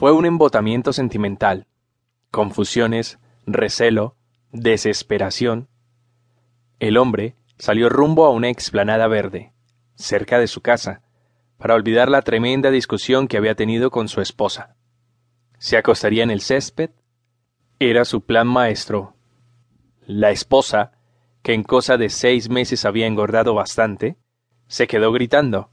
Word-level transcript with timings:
Fue 0.00 0.12
un 0.12 0.24
embotamiento 0.24 0.94
sentimental, 0.94 1.66
confusiones, 2.30 3.18
recelo, 3.44 4.16
desesperación. 4.50 5.68
El 6.78 6.96
hombre 6.96 7.36
salió 7.58 7.90
rumbo 7.90 8.24
a 8.24 8.30
una 8.30 8.48
explanada 8.48 9.08
verde, 9.08 9.52
cerca 9.96 10.38
de 10.38 10.46
su 10.46 10.62
casa, 10.62 11.02
para 11.58 11.74
olvidar 11.74 12.08
la 12.08 12.22
tremenda 12.22 12.70
discusión 12.70 13.28
que 13.28 13.36
había 13.36 13.54
tenido 13.54 13.90
con 13.90 14.08
su 14.08 14.22
esposa. 14.22 14.74
Se 15.58 15.76
acostaría 15.76 16.22
en 16.22 16.30
el 16.30 16.40
césped. 16.40 16.92
Era 17.78 18.06
su 18.06 18.22
plan 18.22 18.48
maestro. 18.48 19.16
La 20.06 20.30
esposa, 20.30 20.92
que 21.42 21.52
en 21.52 21.62
cosa 21.62 21.98
de 21.98 22.08
seis 22.08 22.48
meses 22.48 22.86
había 22.86 23.06
engordado 23.06 23.52
bastante, 23.52 24.16
se 24.66 24.86
quedó 24.86 25.12
gritando. 25.12 25.68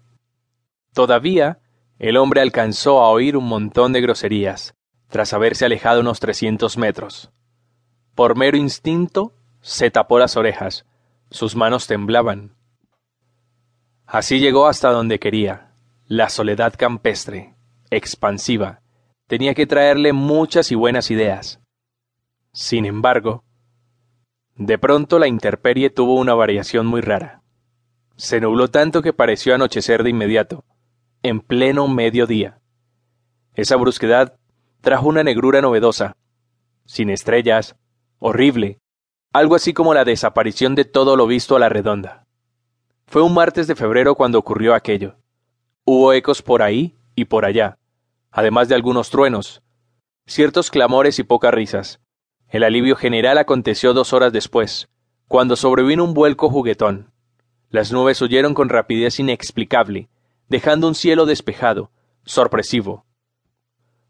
Todavía, 0.92 1.62
el 2.00 2.18
hombre 2.18 2.42
alcanzó 2.42 3.00
a 3.00 3.10
oír 3.10 3.38
un 3.38 3.46
montón 3.46 3.94
de 3.94 4.02
groserías, 4.02 4.76
tras 5.08 5.34
haberse 5.34 5.66
alejado 5.66 6.02
unos 6.02 6.20
trescientos 6.20 6.78
metros. 6.78 7.32
Por 8.16 8.36
mero 8.36 8.58
instinto, 8.58 9.34
se 9.62 9.90
tapó 9.92 10.20
las 10.20 10.38
orejas, 10.38 10.86
sus 11.30 11.56
manos 11.56 11.88
temblaban. 11.88 12.56
Así 14.06 14.40
llegó 14.40 14.68
hasta 14.68 14.92
donde 14.92 15.20
quería, 15.20 15.74
la 16.08 16.30
soledad 16.30 16.74
campestre, 16.78 17.56
expansiva, 17.90 18.82
tenía 19.28 19.54
que 19.54 19.68
traerle 19.68 20.14
muchas 20.14 20.72
y 20.72 20.76
buenas 20.76 21.12
ideas. 21.12 21.60
Sin 22.54 22.86
embargo, 22.86 23.44
de 24.56 24.78
pronto 24.78 25.20
la 25.20 25.28
intemperie 25.28 25.90
tuvo 25.90 26.16
una 26.16 26.34
variación 26.34 26.88
muy 26.88 27.02
rara. 27.02 27.44
Se 28.16 28.40
nubló 28.40 28.70
tanto 28.70 29.02
que 29.02 29.14
pareció 29.14 29.54
anochecer 29.54 30.04
de 30.04 30.10
inmediato, 30.10 30.64
en 31.24 31.42
pleno 31.42 31.88
mediodía. 31.88 32.60
Esa 33.54 33.76
brusquedad 33.76 34.38
trajo 34.82 35.08
una 35.08 35.24
negrura 35.24 35.62
novedosa, 35.62 36.16
sin 36.86 37.10
estrellas, 37.10 37.76
horrible, 38.20 38.80
algo 39.34 39.56
así 39.56 39.74
como 39.74 39.94
la 39.94 40.06
desaparición 40.06 40.76
de 40.76 40.86
todo 40.86 41.16
lo 41.16 41.28
visto 41.28 41.56
a 41.56 41.60
la 41.60 41.70
redonda. 41.70 42.26
Fue 43.08 43.22
un 43.22 43.34
martes 43.34 43.68
de 43.68 43.76
febrero 43.76 44.16
cuando 44.16 44.40
ocurrió 44.40 44.74
aquello. 44.74 45.16
Hubo 45.86 46.14
ecos 46.14 46.42
por 46.42 46.62
ahí 46.62 46.96
y 47.16 47.26
por 47.26 47.46
allá, 47.46 47.78
además 48.32 48.68
de 48.68 48.76
algunos 48.76 49.10
truenos, 49.10 49.62
ciertos 50.26 50.70
clamores 50.70 51.20
y 51.20 51.24
pocas 51.24 51.54
risas. 51.54 52.00
El 52.50 52.64
alivio 52.64 52.96
general 52.96 53.38
aconteció 53.38 53.94
dos 53.94 54.14
horas 54.14 54.32
después, 54.32 54.90
cuando 55.28 55.56
sobrevino 55.56 56.04
un 56.04 56.14
vuelco 56.14 56.50
juguetón. 56.50 57.12
Las 57.70 57.92
nubes 57.92 58.22
huyeron 58.22 58.54
con 58.54 58.70
rapidez 58.70 59.20
inexplicable, 59.20 60.10
dejando 60.50 60.88
un 60.88 60.96
cielo 60.96 61.26
despejado, 61.26 61.92
sorpresivo. 62.24 63.06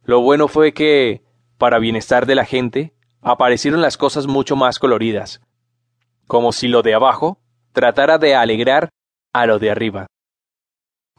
Lo 0.04 0.22
bueno 0.22 0.48
fue 0.48 0.74
que, 0.74 1.24
para 1.58 1.80
bienestar 1.80 2.26
de 2.26 2.36
la 2.36 2.46
gente, 2.46 2.94
aparecieron 3.22 3.82
las 3.82 3.98
cosas 3.98 4.28
mucho 4.28 4.56
más 4.56 4.80
coloridas, 4.80 5.42
como 6.28 6.52
si 6.52 6.68
lo 6.68 6.82
de 6.82 6.94
abajo 6.94 7.40
tratara 7.74 8.18
de 8.18 8.36
alegrar 8.36 8.90
a 9.34 9.46
lo 9.46 9.60
de 9.60 9.72
arriba. 9.72 10.08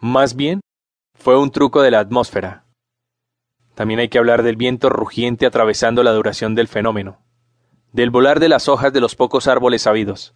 Más 0.00 0.34
bien, 0.34 0.60
fue 1.14 1.38
un 1.38 1.50
truco 1.50 1.82
de 1.82 1.90
la 1.90 2.00
atmósfera. 2.00 2.64
También 3.74 4.00
hay 4.00 4.08
que 4.08 4.18
hablar 4.18 4.42
del 4.42 4.56
viento 4.56 4.88
rugiente 4.88 5.46
atravesando 5.46 6.02
la 6.02 6.12
duración 6.12 6.54
del 6.54 6.68
fenómeno, 6.68 7.18
del 7.92 8.10
volar 8.10 8.40
de 8.40 8.48
las 8.48 8.68
hojas 8.68 8.92
de 8.92 9.00
los 9.00 9.14
pocos 9.14 9.46
árboles 9.46 9.82
sabidos, 9.82 10.34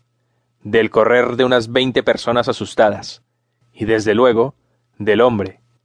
del 0.62 0.90
correr 0.90 1.36
de 1.36 1.44
unas 1.44 1.72
veinte 1.72 2.02
personas 2.02 2.48
asustadas, 2.48 3.22
y 3.72 3.84
desde 3.84 4.14
luego, 4.14 4.54
del 4.98 5.20
hombre, 5.20 5.61